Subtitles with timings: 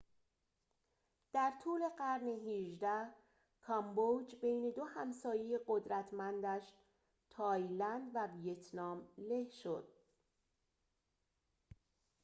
[1.33, 3.15] در طول قرن ۱۸
[3.61, 6.73] کامبوج بین دو همسایه قدرتمندش
[7.29, 9.87] تایلند و ویتنام له شد